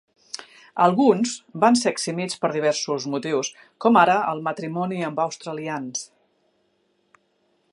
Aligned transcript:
Alguns 0.83 1.33
van 1.63 1.75
ser 1.81 1.91
eximits 1.95 2.39
per 2.45 2.49
diversos 2.55 3.05
motius, 3.15 3.51
com 3.85 4.01
ara 4.05 4.15
el 4.31 4.41
matrimoni 4.49 5.03
amb 5.11 5.23
australians. 5.27 6.03